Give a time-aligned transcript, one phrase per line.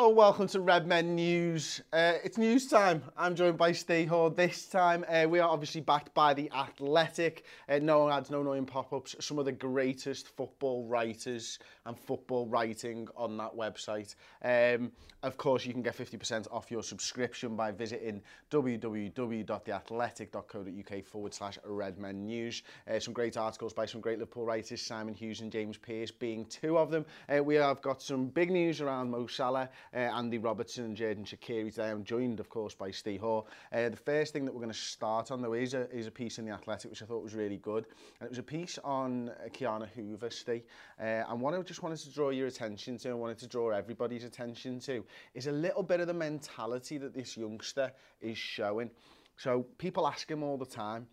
[0.00, 1.80] Hello, welcome to Red Men News.
[1.92, 3.02] Uh, it's news time.
[3.16, 4.30] I'm joined by Steve Hall.
[4.30, 7.42] This time, uh, we are obviously backed by The Athletic.
[7.68, 9.16] Uh, no ads, no annoying pop-ups.
[9.18, 14.14] Some of the greatest football writers and football writing on that website.
[14.44, 14.92] Um,
[15.24, 21.98] of course, you can get 50% off your subscription by visiting www.theathletic.co.uk forward slash Red
[21.98, 22.62] Men News.
[22.88, 26.44] Uh, some great articles by some great Liverpool writers, Simon Hughes and James Pearce being
[26.44, 27.04] two of them.
[27.28, 31.24] Uh, we have got some big news around Mo Salah uh, Andy Robertson and Jaden
[31.24, 31.90] Shakiri today.
[31.90, 33.46] I'm joined, of course, by Steve Hall.
[33.72, 36.10] Uh, the first thing that we're going to start on, though, is a, is a
[36.10, 37.86] piece in The Athletic, which I thought was really good.
[38.20, 40.62] And it was a piece on uh, Kiana Hoover, Steve.
[41.00, 43.70] Uh, and what I just wanted to draw your attention to and wanted to draw
[43.70, 48.90] everybody's attention to is a little bit of the mentality that this youngster is showing.
[49.36, 51.06] So people ask him all the time,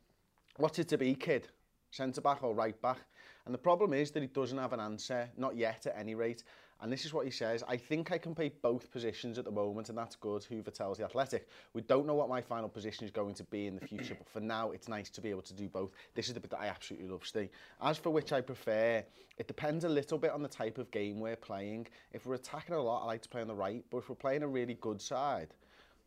[0.57, 1.47] what's it to be, kid?
[1.91, 2.97] Centre back or right back?
[3.45, 6.43] And the problem is that he doesn't have an answer, not yet at any rate.
[6.81, 9.51] And this is what he says, I think I can play both positions at the
[9.51, 11.47] moment and that's good, Hoover tells The Athletic.
[11.73, 14.27] We don't know what my final position is going to be in the future, but
[14.27, 15.91] for now it's nice to be able to do both.
[16.15, 17.49] This is the bit that I absolutely love, Steve.
[17.81, 19.03] As for which I prefer,
[19.37, 21.87] it depends a little bit on the type of game we're playing.
[22.11, 24.15] If we're attacking a lot, I like to play on the right, but if we're
[24.15, 25.53] playing a really good side,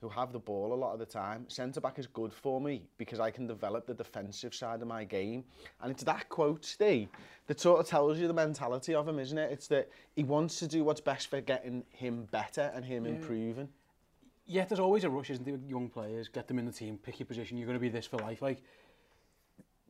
[0.00, 2.84] who have the ball a lot of the time, centre back is good for me
[2.98, 5.44] because I can develop the defensive side of my game.
[5.80, 7.08] And it's that quote, Steve,
[7.48, 9.50] that sort of tells you the mentality of him, isn't it?
[9.50, 13.12] It's that he wants to do what's best for getting him better and him yeah.
[13.12, 13.68] improving.
[14.46, 16.28] Yeah, there's always a rush, isn't there, with young players?
[16.28, 18.40] Get them in the team, pick your position, you're going to be this for life.
[18.40, 18.62] Like,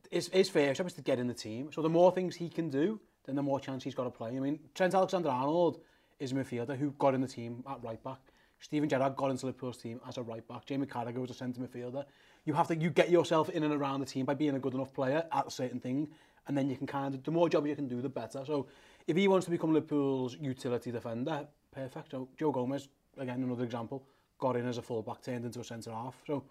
[0.09, 1.71] his, his first job is to get in the team.
[1.71, 4.29] So the more things he can do, then the more chance he's got to play.
[4.35, 5.79] I mean, Trent Alexander-Arnold
[6.19, 8.19] is a midfielder who got in the team at right back.
[8.61, 10.65] Steven Gerrard got into Liverpool's team as a right back.
[10.65, 12.05] Jamie Carragher was a centre midfielder.
[12.45, 14.73] You have to you get yourself in and around the team by being a good
[14.73, 16.07] enough player at a certain thing,
[16.47, 18.43] and then you can kind of the more job you can do, the better.
[18.45, 18.67] So
[19.07, 22.11] if he wants to become Liverpool's utility defender, perfect.
[22.11, 24.03] So Joe Gomez, again another example,
[24.39, 26.15] got in as a full back, turned into a centre half.
[26.27, 26.43] So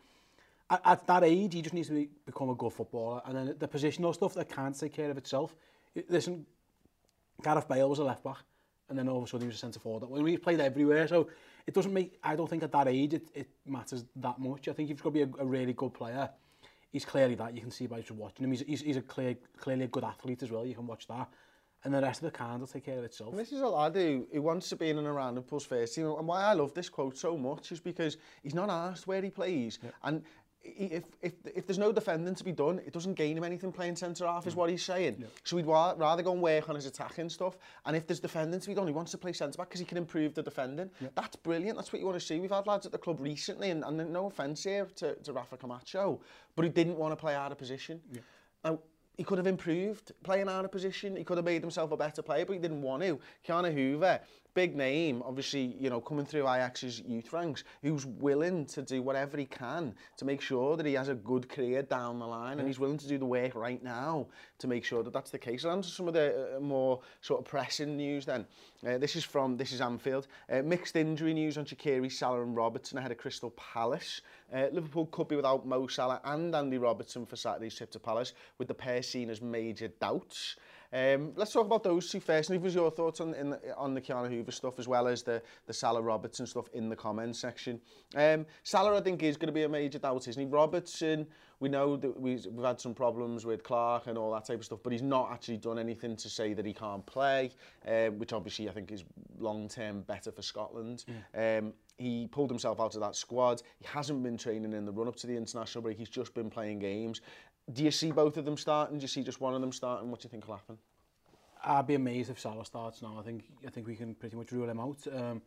[0.70, 3.20] at, at that age, he just needs to be, become a good footballer.
[3.26, 5.54] And then the positional stuff that can't take care of itself.
[6.08, 6.46] Listen,
[7.42, 8.38] Gareth Bale was a left back,
[8.88, 10.08] and then all of a sudden he was a centre forward.
[10.08, 11.28] When we he played everywhere, so
[11.68, 14.68] it doesn't make, I don't think at that age it, it matters that much.
[14.68, 16.28] I think he's going to be a, a really good player,
[16.90, 17.54] he's clearly that.
[17.54, 18.50] You can see by just watching him.
[18.52, 20.64] He's, he's, he's a clear, clearly a good athlete as well.
[20.64, 21.28] You can watch that.
[21.84, 23.30] And the rest of the can will take care of itself.
[23.32, 25.94] And this is a lad who, who wants to be in and around plus first
[25.94, 26.06] team.
[26.06, 29.28] And why I love this quote so much is because he's not asked where he
[29.30, 29.78] plays.
[29.84, 29.90] Yeah.
[30.02, 30.24] And
[30.76, 33.96] if, if, if there's no defending to be done, it doesn't gain him anything playing
[33.96, 34.46] centre-half, mm.
[34.46, 35.16] is what he's saying.
[35.18, 35.26] Yeah.
[35.44, 37.56] So he'd wa rather go and work on his attacking stuff.
[37.86, 39.98] And if there's defending to be done, he wants to play centre-back because he can
[39.98, 40.90] improve the defending.
[41.00, 41.08] Yeah.
[41.14, 41.76] That's brilliant.
[41.76, 42.38] That's what you want to see.
[42.40, 45.56] We've had lads at the club recently, and, and no offence here to, to Rafa
[45.56, 46.20] Camacho,
[46.56, 48.00] but he didn't want to play out of position.
[48.12, 48.20] Yeah.
[48.64, 48.78] Now,
[49.16, 51.16] he could have improved playing out of position.
[51.16, 53.18] He could have made himself a better player, but he didn't want to.
[53.46, 54.20] Keanu Hoover
[54.58, 59.36] big name, obviously, you know, coming through Ajax's youth ranks, who's willing to do whatever
[59.36, 62.58] he can to make sure that he has a good career down the line, mm.
[62.58, 64.26] and he's willing to do the work right now
[64.58, 65.62] to make sure that that's the case.
[65.62, 68.44] And to some of the uh, more sort of pressing news then.
[68.84, 70.26] Uh, this is from, this is Anfield.
[70.52, 74.22] Uh, mixed injury news on Shaqiri, Salah and Robertson ahead of Crystal Palace.
[74.52, 78.32] Uh, Liverpool could be without Mo Salah and Andy Robertson for Saturday's trip to Palace,
[78.58, 80.56] with the pair seen as major doubts.
[80.92, 82.48] Um, let's talk about those two first.
[82.50, 85.42] Leave us your thoughts on in, on the Keanu Hoover stuff as well as the
[85.66, 87.80] the Salah Robertson stuff in the comments section.
[88.14, 90.46] Um, Salah, I think, is going to be a major doubt, isn't he?
[90.48, 91.26] Robertson,
[91.60, 94.64] we know that we've, we've had some problems with Clark and all that type of
[94.64, 97.50] stuff, but he's not actually done anything to say that he can't play,
[97.86, 99.04] um, which obviously I think is
[99.38, 101.04] long term better for Scotland.
[101.36, 101.58] Mm.
[101.58, 103.60] Um, he pulled himself out of that squad.
[103.80, 105.98] He hasn't been training in the run up to the international break.
[105.98, 107.20] He's just been playing games.
[107.72, 108.98] Do you see both of them starting?
[108.98, 110.10] Do you see just one of them starting?
[110.10, 110.78] What do you think will happen?
[111.64, 113.16] I'd be amazed if Salah starts now.
[113.18, 114.98] I think I think we can pretty much rule him out.
[115.12, 115.42] Um,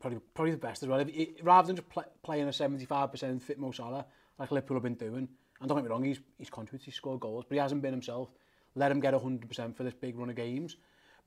[0.00, 0.98] probably probably the best as well.
[0.98, 1.88] If, it, rather than just
[2.22, 4.04] playing a 75% fit Mo Salah
[4.38, 5.28] like Liverpool have been doing,
[5.60, 7.92] and don't get me wrong, he's he's contributed, he's scored goals, but he hasn't been
[7.92, 8.30] himself.
[8.74, 10.76] Let him get 100% for this big run of games.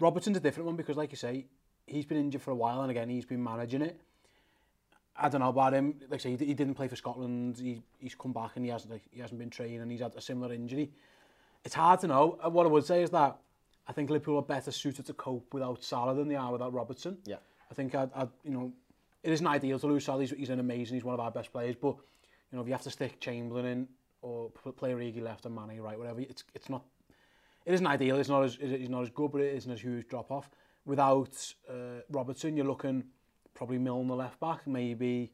[0.01, 1.45] Robertson's a different one because, like you say,
[1.85, 4.01] he's been injured for a while, and again, he's been managing it.
[5.19, 5.95] I don't know about him.
[6.09, 7.57] Like I say, he, he didn't play for Scotland.
[7.57, 10.13] He, he's come back and he hasn't like, he hasn't been training and he's had
[10.15, 10.91] a similar injury.
[11.65, 12.37] It's hard to know.
[12.43, 13.35] Uh, what I would say is that
[13.87, 17.17] I think Liverpool are better suited to cope without Salah than they are without Robertson.
[17.25, 17.37] Yeah.
[17.69, 18.71] I think I'd, I you know
[19.23, 20.21] it isn't ideal to lose Salah.
[20.21, 20.95] He's, he's an amazing.
[20.95, 21.75] He's one of our best players.
[21.75, 21.95] But
[22.51, 23.87] you know if you have to stick Chamberlain in
[24.21, 26.83] or play Origi left and Mane right, whatever, it's it's not.
[27.65, 28.17] It isn't ideal.
[28.19, 30.49] It's not as it's not as good, but it isn't as huge drop off.
[30.85, 33.03] Without uh, Robertson, you're looking
[33.57, 35.31] probably Milner left back, maybe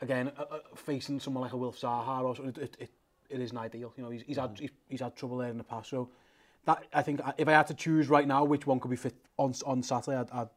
[0.00, 2.90] again uh, uh, facing someone like a Wilf Zaha or something, it, it,
[3.28, 3.92] it not ideal.
[3.96, 4.60] You know, he's, he's had mm.
[4.60, 5.90] he's, he's had trouble there in the past.
[5.90, 6.08] So
[6.64, 9.14] that I think if I had to choose right now which one could be fit
[9.36, 10.48] on on Saturday, I'd, I'd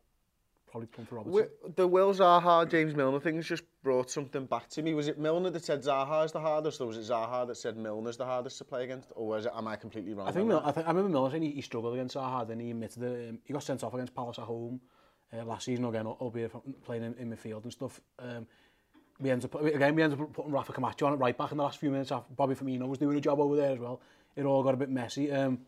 [0.72, 1.50] probably come for Robertson.
[1.66, 4.94] We, the Will Zaha James Milner has just brought something back to me.
[4.94, 8.16] Was it Milner that said is the hardest, or was it Zaha that said Milner's
[8.18, 10.28] the hardest to play against, or was it, am I completely wrong?
[10.28, 12.60] I think, Mil- I, think I remember Milner saying he, he struggled against Zaha, then
[12.60, 14.80] he admitted that um, he got sent off against Palace at home
[15.38, 16.48] uh, last season again, be
[16.86, 18.02] playing in, in midfield and stuff.
[18.20, 18.48] Um,
[19.20, 21.58] we end up, again, we end up putting Rafa Camacho on at right back in
[21.58, 24.00] the last few minutes after Bobby Firmino was doing a job over there as well.
[24.36, 25.32] It all got a bit messy.
[25.32, 25.60] Um,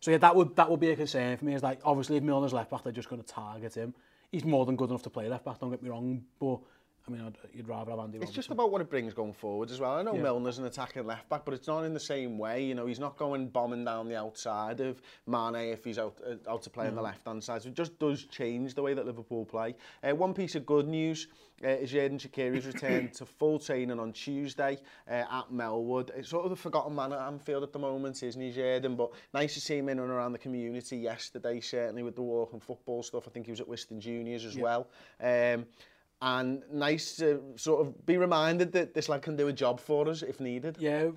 [0.00, 1.54] so yeah, that would that would be a concern for me.
[1.54, 3.94] Is like obviously if Milner's left back, they're just going to target him.
[4.32, 5.58] He's more than good enough to play left back.
[5.60, 6.58] Don't get me wrong, but
[7.06, 8.34] I mean, I'd, you'd rather have Andy It's Robinson.
[8.34, 9.90] just about what it brings going forward as well.
[9.98, 10.22] I know yeah.
[10.22, 12.64] Milner's an attacking left back, but it's not in the same way.
[12.64, 16.36] You know, he's not going bombing down the outside of Mane if he's out, uh,
[16.50, 16.88] out to play mm.
[16.88, 17.04] on the mm.
[17.04, 17.60] left hand side.
[17.62, 19.74] So it just does change the way that Liverpool play.
[20.02, 21.28] Uh, one piece of good news
[21.62, 26.08] uh, is Jadon Shaqiri's return to full training on Tuesday uh, at Melwood.
[26.16, 28.96] It's sort of the forgotten man at Anfield at the moment, isn't he, Jadon?
[28.96, 32.54] But nice to see him in and around the community yesterday, certainly with the walk
[32.54, 33.24] and football stuff.
[33.28, 34.62] I think he was at Whiston Juniors as yeah.
[34.62, 34.88] well.
[35.22, 35.66] Um,
[36.22, 40.08] and nice to sort of be reminded that this lad can do a job for
[40.08, 40.76] us if needed.
[40.78, 41.08] Yeah,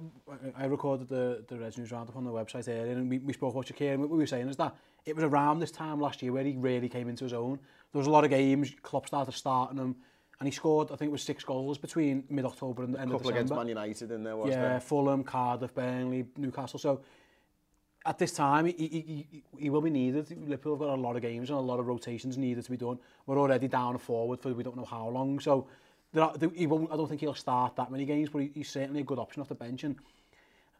[0.57, 3.67] I recorded the, the Reds round on the website earlier and we, we spoke about
[3.67, 6.31] Shakir and what we were saying is that it was around this time last year
[6.33, 7.59] where he really came into his own.
[7.91, 9.95] There was a lot of games, Klopp started starting him
[10.39, 13.19] and he scored, I think it was six goals between mid-October and the end of
[13.21, 13.39] December.
[13.39, 14.71] A couple against Man United in there, was yeah, there?
[14.73, 16.77] Yeah, Fulham, Cardiff, Burnley, Newcastle.
[16.77, 17.01] So
[18.07, 20.29] at this time, he, he, he, will be needed.
[20.47, 22.77] Liverpool have got a lot of games and a lot of rotations needed to be
[22.77, 22.97] done.
[23.25, 25.41] We're already down a forward for we don't know how long.
[25.41, 25.67] So
[26.13, 28.51] there are, there, he won't, I don't think he'll start that many games, but he,
[28.55, 29.83] he's certainly a good option off the bench.
[29.83, 29.97] And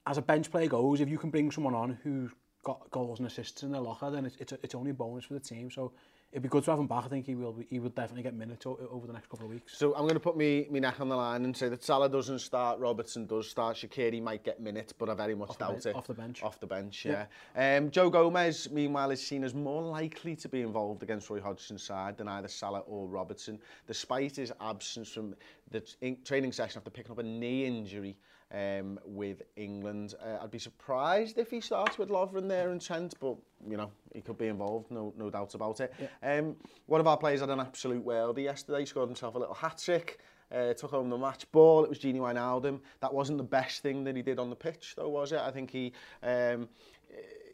[0.06, 2.31] as a bench player goes, if you can bring someone on who's
[2.63, 5.25] got goals and assists in their locker, then it's, it's, a, it's only a bonus
[5.25, 5.69] for the team.
[5.69, 5.91] So
[6.38, 7.04] it'd be good to have him back.
[7.04, 7.60] I think he will.
[7.69, 9.75] He would definitely get minutes over the next couple of weeks.
[9.75, 12.07] So I'm going to put me me neck on the line and say that Salah
[12.10, 15.86] doesn't start, Robertson does start, Shaqiri might get minutes, but I very much off doubt
[15.88, 15.95] it.
[15.95, 16.44] Off the bench.
[16.44, 17.25] Off the bench, yeah.
[17.56, 17.78] yeah.
[17.78, 21.81] Um, Joe Gomez, meanwhile, is seen as more likely to be involved against Roy Hodgson's
[21.84, 25.34] side than either Salah or Robertson, despite his absence from
[25.72, 25.81] the
[26.24, 28.16] training session after picking up a knee injury
[28.54, 30.16] um, with England.
[30.24, 33.36] Uh, I'd be surprised if he starts with Lovren there and Trent, but,
[33.70, 35.94] you know, he could be involved, no, no doubt about it.
[36.24, 36.38] Yeah.
[36.38, 36.56] Um,
[36.86, 38.80] one of our players had an absolute worldie yesterday.
[38.82, 40.20] He scored himself a little hat-trick.
[40.50, 41.84] Uh, took home the match ball.
[41.84, 42.80] It was Genie Wijnaldum.
[43.02, 45.40] That wasn't the best thing that he did on the pitch, though, was it?
[45.40, 45.92] I think he
[46.24, 46.70] um,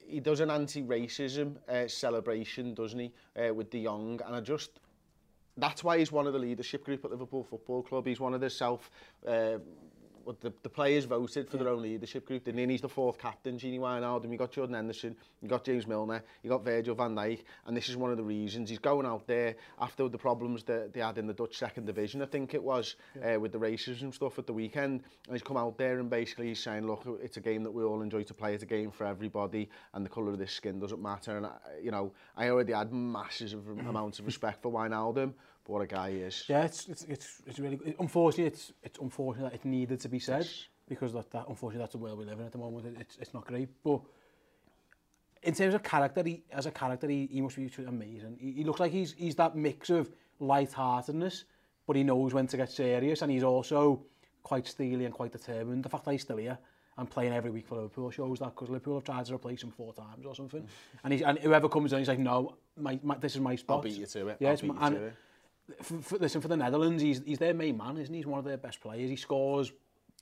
[0.07, 4.21] he does an anti-racism uh, celebration, doesn't he, uh, with De Jong.
[4.23, 4.79] And I just
[5.57, 8.05] that's why he's one of the leadership group at Liverpool Football Club.
[8.05, 8.91] He's one of the self
[9.27, 9.57] uh,
[10.25, 11.63] well, the, the players voted for yeah.
[11.63, 12.63] their own leadership group, didn't he?
[12.63, 16.23] And he's the fourth captain, Genie Wijnaldum, You've got Jordan Henderson, you've got James Milner,
[16.43, 19.27] you got Virgil van Dijk, and this is one of the reasons he's going out
[19.27, 22.63] there after the problems that they had in the Dutch second division, I think it
[22.63, 23.35] was, yeah.
[23.35, 26.47] uh, with the racism stuff at the weekend, and he's come out there and basically
[26.47, 28.91] he's saying, look, it's a game that we all enjoy to play, it's a game
[28.91, 31.47] for everybody, and the colour of this skin doesn't matter, and,
[31.83, 35.33] you know, I already had masses of amounts of respect for Wijnaldum,
[35.67, 36.43] what a guy he is.
[36.47, 37.95] Yeah, it's it's it's, it's really good.
[37.99, 40.65] unfortunately it's it's unfortunate that it needed to be said yes.
[40.87, 42.85] because that, that unfortunately that's the world we live in at the moment.
[42.87, 44.01] It, it's it's not great, but
[45.41, 48.37] in terms of character, he, as a character, he, he must be amazing.
[48.39, 51.43] He, he looks like he's he's that mix of light-heartedness,
[51.85, 54.03] but he knows when to get serious, and he's also
[54.41, 55.83] quite steely and quite determined.
[55.83, 56.57] The fact that he's still here
[56.97, 59.71] and playing every week for Liverpool shows that because Liverpool have tried to replace him
[59.71, 60.61] four times or something.
[60.61, 60.67] Mm.
[61.05, 63.77] and, he's, and whoever comes in, he's like, no, my, my, this is my spot.
[63.77, 64.37] I'll beat you to it.
[64.39, 65.13] Yeah, I'll beat my, you to it
[65.81, 68.19] for, listen, for the Netherlands, he's, he's their main man, isn't he?
[68.19, 69.09] He's one of their best players.
[69.09, 69.71] He scores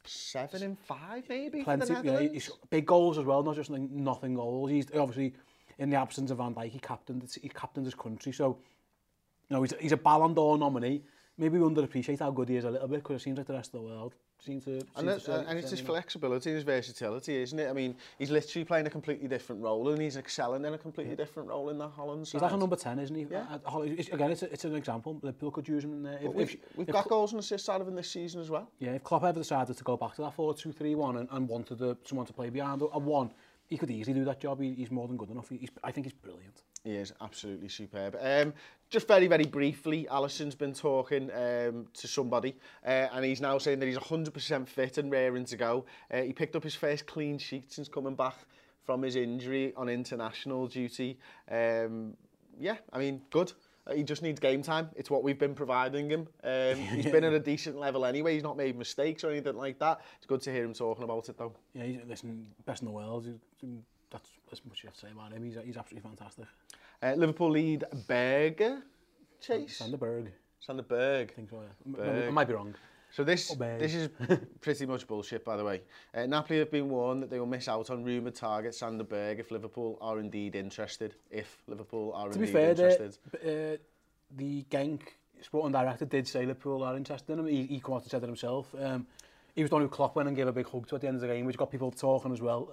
[0.06, 1.64] seven and five, maybe.
[1.64, 4.70] Plenty, yeah, he's, big goals as well, not just like, nothing goals.
[4.70, 5.36] He's obviously
[5.80, 8.32] in the absence of Van Dijk, he captained he captained his country.
[8.32, 8.60] So,
[9.50, 11.02] you know, he's, he's a Ballon d'Or nominee
[11.38, 13.54] maybe we underappreciate how good he is a little bit because it seems like the
[13.54, 14.80] rest of the world seems to...
[14.96, 17.70] And, to, uh, and it's his flexibility and his versatility, isn't it?
[17.70, 21.12] I mean, he's literally playing a completely different role and he's excelling in a completely
[21.12, 21.18] yeah.
[21.24, 22.34] different role in that Holland side.
[22.34, 23.28] He's like a number 10, isn't he?
[23.30, 23.46] Yeah.
[23.84, 25.20] it's, again, it's, a, it's an example.
[25.22, 26.20] Liverpool could use him in there.
[26.22, 28.50] If, we've if, we've if, got goals and assists out of him this season as
[28.50, 28.68] well.
[28.80, 31.96] Yeah, if Klopp ever decided to go back to that 4-2-3-1 and, and wanted the,
[32.04, 33.30] someone to play behind a one,
[33.72, 34.62] he could easily do that job.
[34.62, 35.48] He, he's more than good enough.
[35.48, 36.64] He, he's, I think he's brilliant.
[36.84, 38.18] He is absolutely superb.
[38.22, 38.54] Um,
[38.90, 42.54] just very, very briefly, Alisson's been talking um, to somebody
[42.86, 45.86] uh, and he's now saying that he's 100% fit and raring to go.
[46.14, 48.36] Uh, he picked up his first clean sheet since coming back
[48.84, 51.18] from his injury on international duty.
[51.50, 52.16] Um,
[52.60, 53.54] yeah, I mean, good.
[53.88, 54.90] Uh, he just needs game time.
[54.96, 56.28] It's what we've been providing him.
[56.44, 58.34] Um, he's been at a decent level anyway.
[58.34, 60.02] He's not made mistakes or anything like that.
[60.18, 61.54] It's good to hear him talking about it, though.
[61.74, 63.26] Yeah, he's, listen, best in the world.
[64.12, 65.44] That's, as much you have to say about him.
[65.44, 66.46] He's, he's absolutely fantastic.
[67.02, 68.84] Uh, Liverpool lead Berger,
[69.42, 69.82] Chase?
[69.82, 70.28] Sanderberg.
[70.68, 71.32] Sanderberg.
[71.32, 71.92] I think so, yeah.
[71.98, 72.28] Berg.
[72.28, 72.76] I might be wrong.
[73.12, 74.10] So this, oh, this is
[74.62, 75.82] pretty much bullshit, by the way.
[76.16, 79.52] Uh, Napoli have been warned that they will miss out on rumoured target Sanderberg if
[79.52, 81.16] Liverpool are indeed interested.
[81.30, 83.12] If Liverpool are to indeed fair, interested.
[83.14, 83.78] To be fair,
[84.38, 85.02] the Genk
[85.42, 87.48] sporting director did say Liverpool are interested in him.
[87.48, 88.74] He, he came out and said it himself.
[88.82, 89.06] Um,
[89.56, 91.08] he was the one who Klopp when and gave a big hug to at the
[91.10, 92.70] end of the game, which got people talking as well.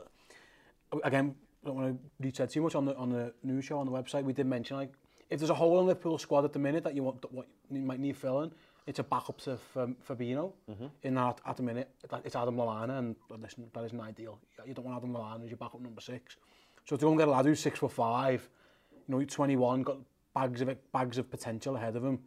[1.03, 3.87] Again, I don't want to retread too much on the on the news show on
[3.87, 4.23] the website.
[4.23, 4.93] We did mention like
[5.31, 7.47] if there's a hole in the pool squad at the minute that you want what
[7.71, 8.51] you might need filling,
[8.87, 9.59] it's a backup to
[10.01, 10.53] Fabinho.
[10.71, 10.91] Mm -hmm.
[11.03, 14.39] In that, at the minute, that, it's Adam Lallana, and isn't, that isn't ideal.
[14.67, 16.37] You don't want Adam Lallana as your backup number six.
[16.85, 18.41] So to go and get a lad who's six for five,
[19.09, 19.97] you know, 21, got
[20.35, 22.19] bags of bags of potential ahead of him.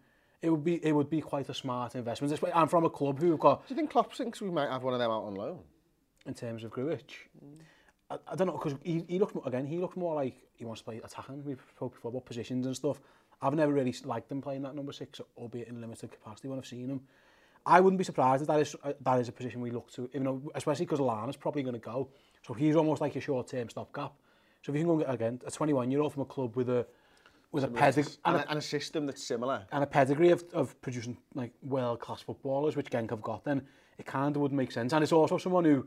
[0.46, 2.32] It would be it would be quite a smart investment.
[2.60, 3.58] I'm from a club who've got.
[3.60, 5.60] Do you think Klopp thinks we might have one of them out on loan?
[6.26, 7.14] In terms of Grewich
[7.46, 7.62] Mm.
[8.12, 10.66] I, I don't know, because he, he looked, more, again, he looked more like he
[10.66, 13.00] wants to play attacking, we spoke before about positions and stuff.
[13.42, 16.66] I've never really liked him playing that number six, albeit in limited capacity when I've
[16.68, 17.02] seen him.
[17.66, 20.10] I wouldn't be surprised if that is, uh, that is a position we look to,
[20.14, 22.10] even though, especially because Lana's probably going to go.
[22.46, 24.14] So he's almost like a short-term stopgap.
[24.64, 26.86] So if you can go and get, again, a 21-year-old from a club with a
[27.52, 30.42] with Some a pedigree and, a, and a system that's similar and a pedigree of,
[30.54, 33.62] of producing like world-class footballers, which Genk have got, then
[33.98, 34.94] it kind of would make sense.
[34.94, 35.86] And it's also someone who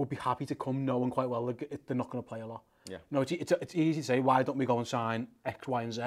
[0.00, 1.44] would be happy to come knowing quite well
[1.86, 2.62] they're not going to play a lot.
[2.90, 2.96] Yeah.
[3.10, 5.82] No, it's, it's, it's easy to say, why don't we go and sign X, Y
[5.82, 6.02] and Z?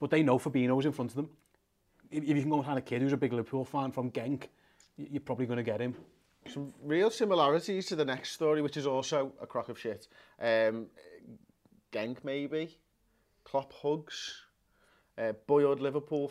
[0.00, 1.28] But they know Fabinho's in front of them.
[2.12, 4.10] If, if you can go and sign a kid who's a big Liverpool fan from
[4.12, 4.44] Genk,
[4.96, 5.94] you're probably going to get him.
[6.48, 10.06] Some real similarities to the next story, which is also a crock of shit.
[10.40, 10.86] Um,
[11.92, 12.78] Genk, maybe.
[13.42, 14.34] Klopp hugs.
[15.18, 16.30] Uh, boyhood Liverpool.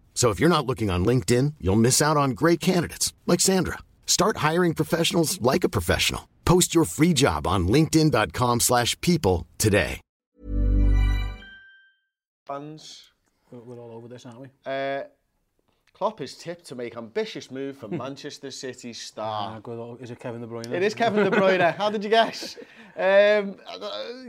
[0.21, 3.79] So if you're not looking on LinkedIn, you'll miss out on great candidates like Sandra.
[4.05, 6.29] Start hiring professionals like a professional.
[6.45, 9.99] Post your free job on linkedin.com/people today.
[12.45, 13.09] Fans,
[13.51, 14.49] we're all over this, aren't we?
[14.63, 15.01] Uh,
[15.93, 19.55] Klopp is tipped to make ambitious move for Manchester City star.
[19.55, 20.01] Ah, good.
[20.03, 20.71] Is it Kevin De Bruyne?
[20.71, 21.73] It is Kevin De Bruyne.
[21.81, 22.57] How did you guess?
[22.95, 23.79] Um, uh,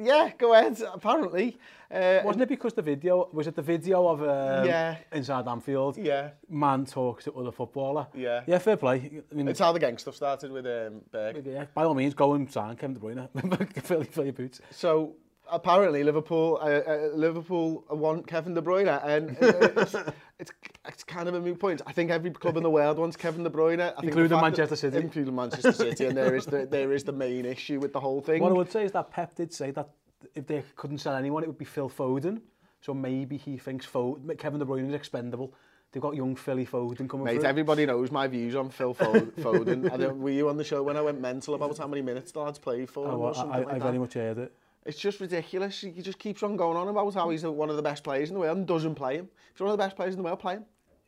[0.00, 0.80] yeah, go ahead.
[0.94, 1.58] Apparently,
[1.92, 4.96] uh, Wasn't it because the video, was it the video of um, yeah.
[5.12, 5.99] inside Anfield?
[5.99, 6.30] Yeah.
[6.49, 8.06] Man talks to other footballer.
[8.14, 8.42] Yeah.
[8.46, 9.22] Yeah, fair play.
[9.30, 11.44] I mean, it's how the gang stuff started with um, Berg.
[11.44, 13.82] Yeah, by all means, go and sign Kevin De Bruyne.
[13.82, 14.62] fill, fill your boots.
[14.70, 15.16] So,
[15.50, 19.94] apparently Liverpool uh, uh, Liverpool want Kevin De Bruyne and uh, it's,
[20.38, 20.50] it's,
[20.87, 21.82] it's kind of a moot point.
[21.87, 23.82] I think every club in the world wants Kevin De Bruyne.
[23.82, 24.96] I think including Manchester City.
[24.96, 28.22] Including Manchester City and there is the, there is the main issue with the whole
[28.22, 28.40] thing.
[28.40, 29.90] What I would say is that Pep did say that
[30.34, 32.40] if they couldn't sell anyone, it would be Phil Foden.
[32.80, 35.54] So maybe he thinks Foden, Kevin De Bruyne is expendable.
[35.92, 37.48] They've got young Philly Foden coming Mate, through.
[37.48, 39.92] everybody knows my views on Phil Foden.
[39.92, 42.32] I don't, were you on the show when I went mental about how many minutes
[42.32, 43.06] the lads played for?
[43.08, 44.54] Oh, well, I, I, like I very much heard it.
[44.86, 45.82] It's just ridiculous.
[45.82, 48.34] He just keeps on going on about how he's one of the best players in
[48.34, 49.28] the world and doesn't play him.
[49.52, 50.64] If he's one of the best players in the world, play him.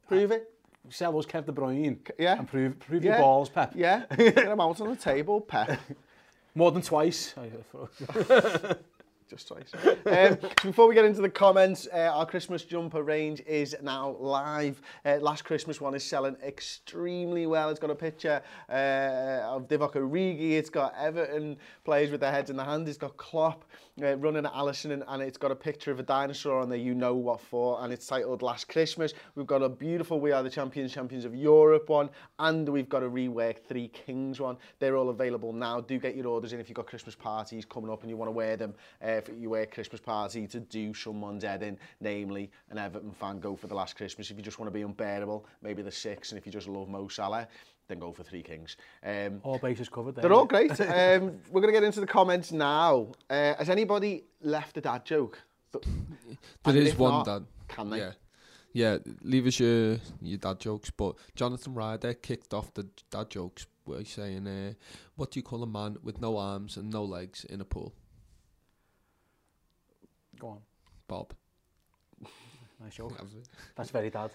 [0.07, 0.53] Prove I, it.
[0.91, 1.97] Sell those Kev De Bruyne.
[2.19, 2.39] Yeah.
[2.39, 3.13] And prove, prove yeah.
[3.13, 3.73] your balls, Pep.
[3.75, 4.05] Yeah.
[4.17, 5.81] Get him out on the table, Pep.
[6.55, 7.35] More than twice.
[9.29, 9.73] just twice.
[10.07, 14.17] um, so before we get into the comments, uh, our Christmas jumper range is now
[14.19, 14.81] live.
[15.05, 17.71] Uh, last Christmas one is selling extremely well.
[17.71, 18.73] It's got a picture uh,
[19.45, 20.53] of Divock Origi.
[20.53, 22.89] It's got Everton players with their heads in the hand.
[22.89, 23.65] It's got Klopp.
[24.03, 26.79] uh, running at Allison and, and it's got a picture of a dinosaur on there,
[26.79, 29.15] you know what for, and it's titled Last Christmas.
[29.35, 33.03] We've got a beautiful We Are the Champions, Champions of Europe one, and we've got
[33.03, 34.57] a rework Three Kings one.
[34.81, 35.81] They're all available now.
[35.81, 38.29] Do get your orders in if you've got Christmas parties coming up and you want
[38.29, 42.79] to wear them uh, for wear Christmas party to do someone's head in, namely an
[42.79, 44.31] Everton fan, go for the Last Christmas.
[44.31, 46.89] If you just want to be unbearable, maybe the six, and if you just love
[46.89, 47.47] Mo Salah,
[47.89, 48.77] then go for three kings.
[49.05, 50.15] Um, all bases covered.
[50.17, 50.23] There.
[50.23, 50.79] They're all great.
[50.81, 53.09] um, we're going to get into the comments now.
[53.29, 55.39] Uh, has anybody left a dad joke?
[55.73, 57.99] There is one, not, Can they?
[57.99, 58.13] Yeah.
[58.73, 60.91] Yeah, leave us your, your dad jokes.
[60.91, 64.73] But Jonathan Ryder kicked off the dad jokes by saying, uh,
[65.15, 67.93] What do you call a man with no arms and no legs in a pool?
[70.41, 70.59] Go on.
[71.07, 71.35] Bob.
[72.83, 73.13] nice joke.
[73.77, 74.33] That's very dad.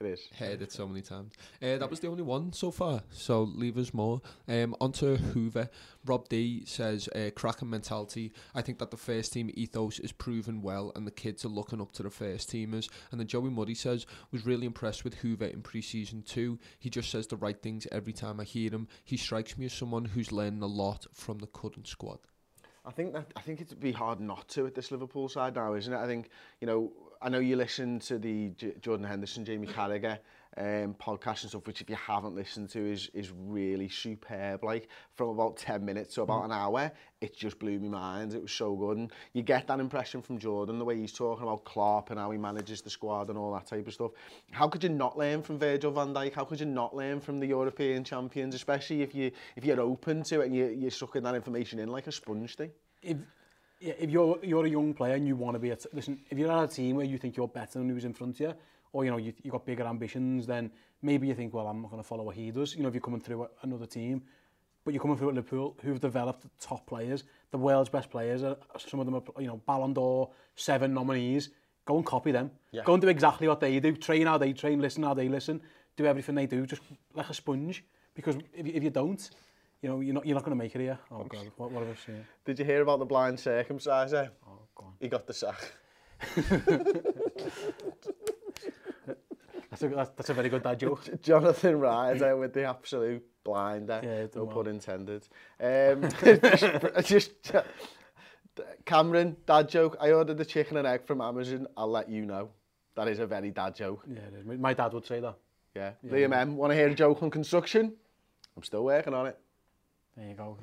[0.00, 0.28] It is.
[0.38, 1.32] Heard it so many times.
[1.60, 4.20] Uh, that was the only one so far, so leave us more.
[4.46, 5.68] Um, on to Hoover.
[6.04, 8.30] Rob D says, uh, cracking mentality.
[8.54, 11.80] I think that the first team ethos is proven well, and the kids are looking
[11.80, 12.88] up to the first teamers.
[13.10, 16.60] And then Joey Muddy says, was really impressed with Hoover in pre season two.
[16.78, 18.86] He just says the right things every time I hear him.
[19.04, 22.18] He strikes me as someone who's learning a lot from the current squad.
[22.88, 25.74] I think that I think it'd be hard not to at this Liverpool side now,
[25.74, 25.96] isn't it?
[25.98, 26.30] I think
[26.60, 26.90] you know
[27.20, 30.18] I know you listen to the J Jordan Henderson, Jamie Carragher
[30.58, 34.64] um, podcast and stuff, which if you haven't listened to is is really superb.
[34.64, 36.90] Like from about 10 minutes to about an hour,
[37.20, 38.34] it just blew me mind.
[38.34, 38.98] It was so good.
[38.98, 42.30] And you get that impression from Jordan, the way he's talking about Klopp and how
[42.30, 44.12] he manages the squad and all that type of stuff.
[44.50, 46.34] How could you not learn from Virgil van Dijk?
[46.34, 50.22] How could you not learn from the European champions, especially if you if you're open
[50.24, 52.70] to it and you, you're sucking that information in like a sponge thing?
[53.02, 53.16] If
[53.80, 56.20] yeah, if you're you're a young player and you want to be a t- listen,
[56.30, 58.40] if you're on a team where you think you're better than who's in front of
[58.40, 58.54] you,
[58.98, 61.92] or you know, you, you got bigger ambitions, then maybe you think, well, I'm not
[61.92, 62.74] going to follow what he does.
[62.74, 64.22] You know, if you're coming through another team,
[64.84, 68.56] but you're coming through at Liverpool, who've developed top players, the world's best players, uh,
[68.76, 71.50] some of them are, you know, Ballon d'Or, seven nominees,
[71.84, 72.50] go and copy them.
[72.72, 72.82] Yeah.
[72.84, 75.60] Go and do exactly what they do, train how they train, listen how they listen,
[75.96, 76.82] do everything they do, just
[77.14, 77.84] like a sponge,
[78.16, 79.30] because if, if you don't,
[79.80, 80.98] you know, you're not, you're not going to make it here.
[81.12, 82.26] Oh, oh God, what, what have I seen?
[82.44, 84.24] Did you hear about the blind circumciser?
[84.24, 84.28] Eh?
[84.48, 84.90] Oh, God.
[84.98, 85.72] He got the sack.
[89.80, 91.00] That's a, that's a very good dad joke.
[91.22, 94.02] Jonathan Wright uh, with the absolute blind there.
[94.04, 95.26] Yeah, no pun intended.
[95.60, 96.08] Um,
[97.02, 97.52] just, just,
[98.84, 99.96] Cameron, dad joke.
[100.00, 101.66] I ordered the chicken and egg from Amazon.
[101.76, 102.50] I'll let you know.
[102.96, 104.02] That is a very dad joke.
[104.12, 104.20] Yeah,
[104.56, 105.36] My dad would say that.
[105.76, 105.92] Yeah.
[106.02, 106.10] yeah.
[106.12, 107.92] Liam M, want to hear a joke on construction?
[108.56, 109.38] I'm still working on it.
[110.16, 110.56] There you go.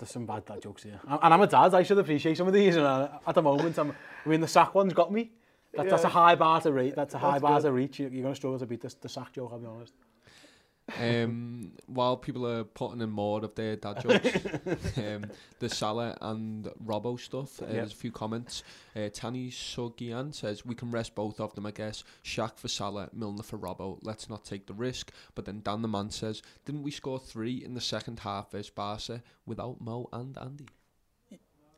[0.00, 0.98] There's some bad dad jokes here.
[1.06, 1.74] And I'm a dad.
[1.74, 2.74] I should appreciate some of these.
[2.74, 5.30] And uh, at the moment, I'm, I mean, the sack one's got me.
[5.74, 5.90] That, yeah.
[5.90, 6.94] That's a high bar to reach.
[6.96, 7.68] That's a high that's bar good.
[7.68, 7.98] to reach.
[8.00, 9.92] You're, going to struggle to beat the sack joke, I'll be honest.
[11.00, 14.36] Um, while people are putting in more of their dad jokes,
[14.98, 15.26] um,
[15.60, 17.74] the Salah and Robbo stuff, uh, yep.
[17.74, 18.64] there's a few comments.
[18.96, 22.02] Uh, Tani Sugian says, We can rest both of them, I guess.
[22.24, 24.00] Shaq for Salah, Milner for Robbo.
[24.02, 25.12] Let's not take the risk.
[25.36, 28.70] But then Dan the Man says, Didn't we score three in the second half versus
[28.70, 30.66] Barca without Mo and Andy?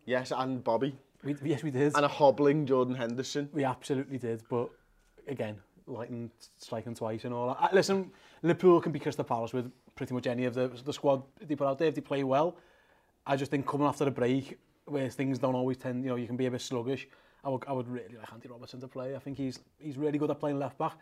[0.07, 0.97] Yes, and Bobby.
[1.25, 1.95] We, yes, we did.
[1.95, 3.49] And a hobbling Jordan Henderson.
[3.53, 4.71] We absolutely did, but
[5.29, 5.57] again,
[5.87, 7.63] lightning striking twice and all that.
[7.63, 8.11] Uh, listen,
[8.43, 11.67] Liverpool can be Crystal Palace with pretty much any of the, the squad they put
[11.67, 12.57] out there if they play well.
[13.27, 16.27] I just think coming after the break, where things don't always tend, you know, you
[16.27, 17.07] can be a bit sluggish.
[17.45, 19.15] I would, I would really like Andy Robertson to play.
[19.15, 20.95] I think he's he's really good at playing left back.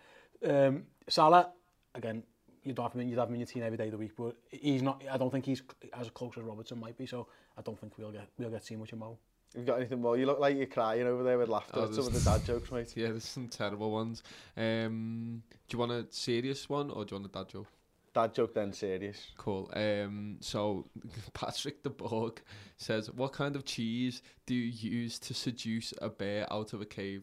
[0.46, 1.50] Um, Salah,
[1.94, 2.22] again,
[2.62, 4.37] you'd have him, you'd have him in your team every day of the week, but
[4.50, 5.02] he's not.
[5.11, 5.62] I don't think he's
[5.98, 7.06] as close as Robertson might be.
[7.06, 7.26] So
[7.59, 9.18] I don't think we'll get we'll get too much of Mo.
[9.55, 10.17] You've got anything more?
[10.17, 12.45] You look like you're crying over there with laughter oh, at some of the dad
[12.45, 12.93] jokes, mate.
[12.97, 14.23] Yeah, there's some terrible ones.
[14.57, 17.67] Um, do you want a serious one or do you want a dad joke?
[18.15, 19.33] Dad joke then serious.
[19.37, 19.69] Cool.
[19.75, 20.89] Um, so
[21.33, 22.41] Patrick the Borg
[22.77, 26.85] says, "What kind of cheese do you use to seduce a bear out of a
[26.87, 27.23] cave?"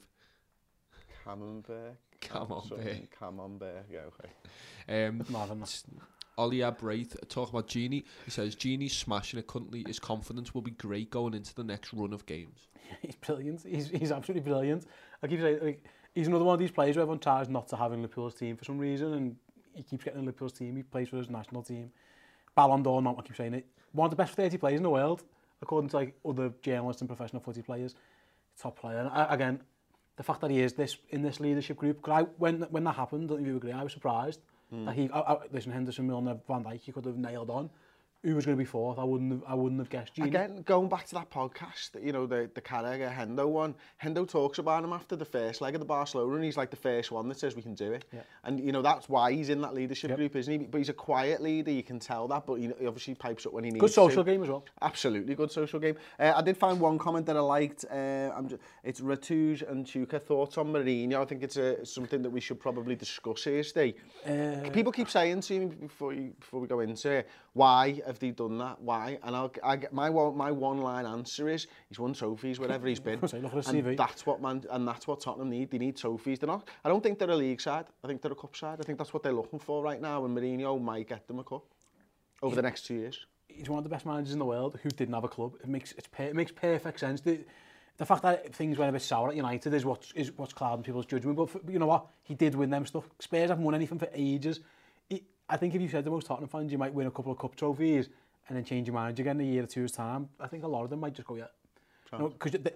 [1.24, 1.96] Camembert.
[2.22, 3.10] Camembert.
[3.18, 3.86] Camembert.
[3.92, 4.00] Yeah,
[4.88, 5.06] okay.
[5.06, 5.24] Um,
[6.38, 8.06] Oliab Braith uh, talk about Genie.
[8.26, 9.84] He says Genie's smashing it currently.
[9.88, 12.67] His confidence will be great going into the next run of games.
[13.02, 13.63] he's brilliant.
[13.67, 14.86] He's, he's absolutely brilliant.
[15.23, 17.76] I keep saying like, he's another one of these players who everyone tries not to
[17.76, 19.36] have in Liverpool's team for some reason, and
[19.73, 20.76] he keeps getting in Liverpool's team.
[20.76, 21.91] He plays for his national team.
[22.56, 23.65] Ballon d'Or, not I keep saying it.
[23.93, 25.23] One of the best 30 players in the world,
[25.62, 27.95] according to like other journalists and professional footy players.
[28.60, 28.97] Top player.
[29.00, 29.62] And I, uh, again,
[30.17, 31.97] the fact that he is this in this leadership group.
[31.97, 33.71] Because I when when that happened, don't you agree.
[33.71, 34.39] I was surprised.
[34.73, 34.86] Mm.
[34.86, 37.69] That he, I, I, listen, Henderson, Milner, Van Dijk, he could have nailed on
[38.23, 40.25] who was going to be fourth, I wouldn't have, I wouldn't have guessed Gini.
[40.25, 44.58] Again, going back to that podcast, you know, the, the Carragher Hendo one, Hendo talks
[44.58, 47.27] about him after the first leg of the Barcelona and he's like the first one
[47.30, 48.06] that says we can do it.
[48.12, 48.21] Yeah.
[48.43, 50.17] And, you know, that's why he's in that leadership yep.
[50.17, 50.65] group, isn't he?
[50.65, 53.53] But he's a quiet leader, you can tell that, but he, he obviously pipes up
[53.53, 54.32] when he needs Good social to.
[54.32, 54.65] game as well.
[54.82, 55.95] Absolutely good social game.
[56.19, 57.86] Uh, I did find one comment that I liked.
[57.89, 61.21] Uh, I'm just, it's Ratouge and Chuka thoughts on Mourinho.
[61.21, 63.95] I think it's a, uh, something that we should probably discuss here, Steve.
[64.25, 68.17] Uh, People keep saying to me before, you, before we go into it, why have
[68.20, 68.82] they done that?
[68.82, 69.20] Why?
[69.24, 73.20] And I'll, I, my, my one line answer is, he's won trophies wherever he's been.
[73.34, 75.70] and, that's what man, and that's what Tottenham need.
[75.70, 76.39] They need trophies.
[76.39, 77.86] They're not, I don't think they're a league side.
[78.04, 78.80] I think they're a cup side.
[78.82, 80.26] I think that's what they're looking for right now.
[80.26, 81.65] And Mourinho might get them a cup
[82.41, 83.26] over the next two years.
[83.48, 85.54] He's one of the best managers in the world who didn't have a club.
[85.62, 87.22] It makes, it's per, it makes perfect sense.
[87.22, 87.39] The,
[87.98, 90.84] the fact that things went a bit sour at United is what's, is what's clouding
[90.84, 91.36] people's judgment.
[91.36, 92.06] But for, you know what?
[92.24, 93.10] He did win them stuff.
[93.20, 94.60] Spurs haven't won anything for ages.
[95.49, 97.39] I think if you said the most Tottenham fans, you might win a couple of
[97.39, 98.10] cup trophies
[98.47, 100.29] and then change your manager again in a year or two's time.
[100.39, 101.45] I think a lot of them might just go, yeah.
[102.12, 102.71] Because no,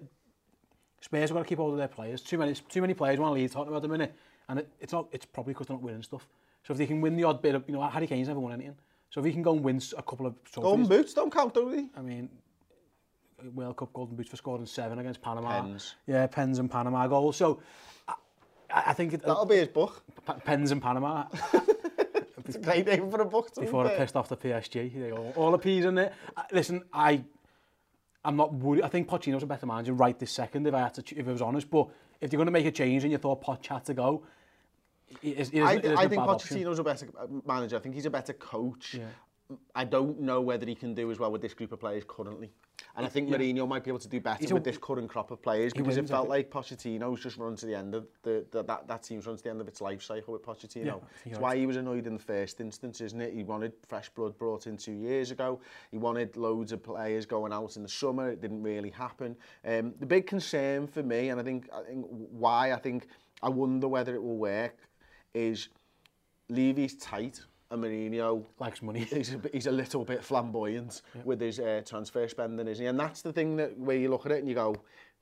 [1.00, 2.22] Spurs have got to keep hold of their players.
[2.22, 4.14] Too many, too many players want to leave Tottenham at the minute,
[4.48, 5.08] and it, it's not.
[5.10, 6.28] It's probably because they're not winning stuff.
[6.64, 8.52] So if they can win the odd bit of, you know, Harry Kane's never won
[8.52, 8.76] anything.
[9.10, 10.62] So if he can go and win a couple of trophies.
[10.62, 11.86] Golden boots don't count, do they?
[11.98, 12.28] I mean,
[13.54, 15.62] World Cup golden boots for scoring seven against Panama.
[15.62, 15.94] Pens.
[16.06, 17.36] Yeah, pens and Panama goals.
[17.36, 17.60] So
[18.06, 18.14] I,
[18.74, 20.02] I think it, that'll be his book.
[20.44, 21.24] Pens and Panama.
[22.46, 23.54] It's great name for a book.
[23.54, 26.12] Before I pissed off the PSG, they all, the peas in it.
[26.36, 27.24] Uh, listen, I,
[28.24, 28.82] I'm not worried.
[28.82, 31.32] I think Pochino's a better manager right this second, if I had to, if I
[31.32, 31.70] was honest.
[31.70, 31.88] But
[32.20, 34.24] if they're going to make a change and you thought Poch had to go,
[35.22, 37.10] it is, it is, I, it is I think Pochettino's option.
[37.12, 37.76] a better manager.
[37.76, 38.94] I think he's a better coach.
[38.94, 39.06] Yeah.
[39.74, 42.52] I don't know whether he can do as well with this group of players currently.
[42.96, 43.36] And I think yeah.
[43.38, 46.08] Mourinho might be able to do better with this current crop of players because it
[46.08, 49.36] felt like was just run to the end of the, the that that team's run
[49.36, 50.84] to the end of its life cycle with Pochettino.
[50.84, 53.32] Yeah, That's why he was annoyed in the first instance, isn't it?
[53.32, 55.60] He wanted fresh blood brought in two years ago.
[55.90, 58.30] He wanted loads of players going out in the summer.
[58.30, 59.36] It didn't really happen.
[59.64, 63.06] Um, the big concern for me, and I think, I think why I think
[63.42, 64.76] I wonder whether it will work,
[65.34, 65.68] is
[66.50, 67.40] Levy's tight.
[67.80, 69.04] you know, likes money.
[69.04, 71.22] He's a, he's a little bit flamboyant yeah.
[71.24, 72.86] with his uh, transfer spending, isn't he?
[72.88, 74.76] And that's the thing that where you look at it and you go,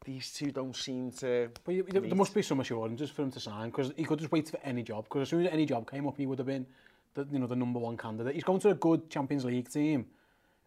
[0.04, 1.50] these two don't seem to.
[1.64, 4.18] But you, there, there must be some just for him to sign because he could
[4.18, 5.04] just wait for any job.
[5.04, 6.66] Because as soon as any job came up, he would have been,
[7.14, 8.34] the, you know, the number one candidate.
[8.34, 10.06] He's going to a good Champions League team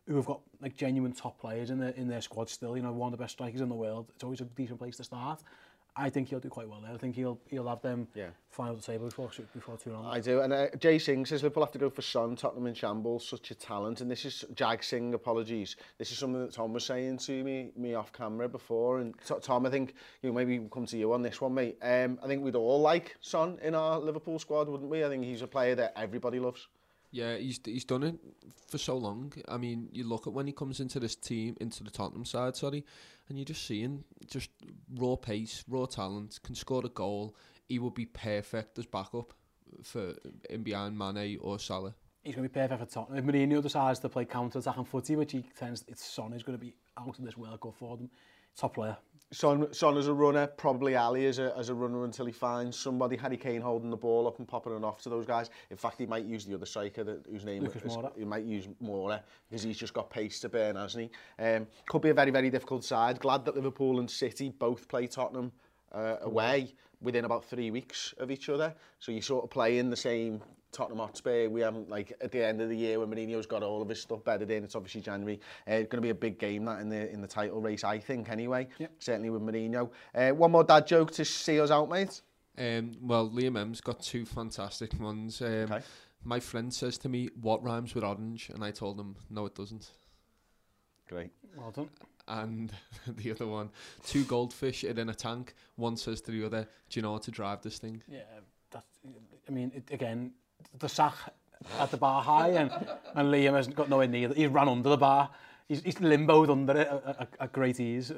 [0.07, 2.75] who have got like genuine top players in their in their squad still.
[2.77, 4.07] You know, one of the best strikers in the world.
[4.15, 5.41] It's always a decent place to start.
[5.95, 6.91] I think he'll do quite well there.
[6.91, 8.29] I think he'll he'll have them yeah.
[8.49, 10.05] final the table before before too long.
[10.07, 12.73] I do, and uh, Jay Singh says Liverpool have to go for Son, Tottenham in
[12.73, 14.01] shambles, such a talent.
[14.01, 15.75] And this is Jag Singh, apologies.
[15.99, 18.99] This is something that Tom was saying to me me off camera before.
[19.01, 21.77] And Tom, I think you know, maybe we'll come to you on this one, mate.
[21.83, 25.05] Um, I think we'd all like Son in our Liverpool squad, wouldn't we?
[25.05, 26.67] I think he's a player that everybody loves.
[27.13, 28.15] Yeah, he's he's done it
[28.67, 29.31] for so long.
[29.47, 32.55] I mean, you look at when he comes into this team, into the Tottenham side,
[32.55, 32.83] sorry,
[33.29, 34.49] and you're just seeing just
[34.95, 37.35] raw pace, raw talent, can score a goal.
[37.69, 39.31] He would be perfect as backup
[39.83, 40.15] for
[40.49, 41.93] in behind Mane or Salah.
[42.23, 43.19] He's going to be perfect for Tottenham.
[43.19, 46.57] If Mourinho decides to play counter-attack and footy, which he tends, it's Son is going
[46.57, 48.09] to be out of this World Cup for them.
[48.57, 48.97] Top player.
[49.33, 52.77] Son, Son as a runner, probably Ali as a, as a runner until he finds
[52.77, 53.17] somebody.
[53.17, 55.49] Harry Kane holding the ball up and popping it off to those guys.
[55.71, 58.11] In fact, he might use the other striker that, whose name Lucas is, Mora.
[58.15, 61.43] He might use Mora because he's just got pace to burn, hasn't he?
[61.43, 63.19] Um, could be a very, very difficult side.
[63.19, 65.51] Glad that Liverpool and City both play Tottenham
[65.91, 68.75] uh, away within about three weeks of each other.
[68.99, 70.41] So you're sort of playing the same
[70.73, 71.47] Tottenham Hotspur.
[71.49, 74.01] We haven't, like, at the end of the year when Mourinho's got all of his
[74.01, 75.39] stuff bedded in, it's obviously January.
[75.67, 77.83] Uh, it's going to be a big game, that, in the in the title race,
[77.83, 78.67] I think, anyway.
[78.79, 78.91] Yep.
[78.99, 79.89] Certainly with Mourinho.
[80.13, 82.21] Uh, one more dad joke to see us out, mate.
[82.57, 85.41] Um, well, Liam M's got two fantastic ones.
[85.41, 85.81] Um, okay.
[86.25, 88.49] My friend says to me, what rhymes with orange?
[88.53, 89.89] And I told him, no, it doesn't.
[91.09, 91.31] Great.
[91.57, 91.89] Well done.
[92.29, 92.71] And
[93.07, 93.69] the other one,
[94.05, 95.53] two goldfish in a tank.
[95.75, 98.01] One says to the other, do you know how to drive this thing?
[98.07, 98.19] Yeah,
[98.71, 98.85] that's,
[99.49, 100.31] I mean, it, again,
[100.79, 101.13] the sack
[101.79, 102.71] at the bar high and,
[103.15, 104.29] and Liam has got nowhere near.
[104.33, 105.29] He's ran under the bar.
[105.67, 108.11] He's, he's limboed under it at, great ease.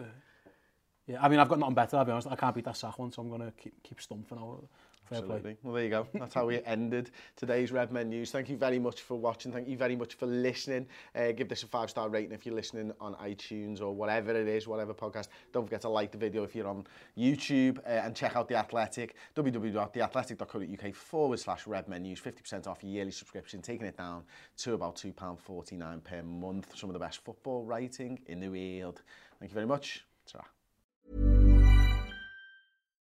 [1.07, 2.27] Yeah, I mean, I've got nothing better, I'll be honest.
[2.29, 4.39] I can't beat that sack one, so I'm going to keep, keep stumping.
[4.39, 4.67] all
[5.05, 5.51] Fair Absolutely.
[5.53, 5.57] Play.
[5.63, 6.07] Well, there you go.
[6.15, 8.31] That's how we ended today's Men News.
[8.31, 9.51] Thank you very much for watching.
[9.51, 10.87] Thank you very much for listening.
[11.15, 14.67] Uh, give this a five-star rating if you're listening on iTunes or whatever it is,
[14.67, 15.27] whatever podcast.
[15.51, 16.87] Don't forget to like the video if you're on
[17.17, 22.19] YouTube uh, and check out The Athletic, www.theathletic.co.uk forward slash Men News.
[22.19, 24.23] 50% off yearly subscription, taking it down
[24.57, 26.71] to about £2.49 per month.
[26.75, 28.47] Some of the best football writing in the
[28.81, 29.03] world.
[29.39, 30.03] Thank you very much.
[30.25, 30.39] ta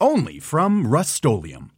[0.00, 1.70] only from rustolium